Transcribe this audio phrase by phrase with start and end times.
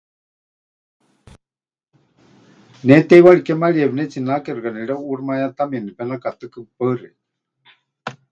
[2.85, 6.59] Ne teiwari kémarieya pɨnetsinake, xɨka nereuʼuuximayátamieni nepenakatɨkɨ.
[6.77, 8.13] Paɨ xeikɨ́a.